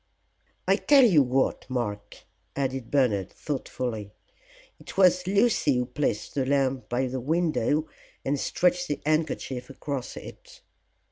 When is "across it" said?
9.69-10.61